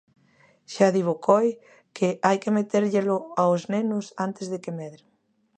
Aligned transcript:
Xa 0.73 0.87
di 0.95 1.01
Bocoi 1.07 1.47
que 1.95 2.09
hai 2.25 2.37
que 2.43 2.55
metérllelo 2.57 3.17
aos 3.41 3.61
nenos 3.73 4.05
antes 4.25 4.45
de 4.51 4.57
que 4.63 4.75
medren. 4.79 5.07